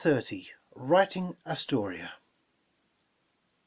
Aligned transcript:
WRITING 0.75 1.35
''ASTORIA.' 1.45 2.09